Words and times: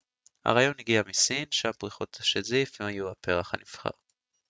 הרעיון 0.45 0.73
הגיע 0.79 1.01
מסין 1.07 1.45
שם 1.51 1.71
פריחות 1.79 2.17
השזיף 2.21 2.81
היו 2.81 3.11
הפרח 3.11 3.53
הנבחר 3.53 3.89